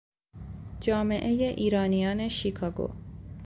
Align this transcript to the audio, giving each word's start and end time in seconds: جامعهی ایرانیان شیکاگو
جامعهی 0.81 1.43
ایرانیان 1.43 2.29
شیکاگو 2.29 2.89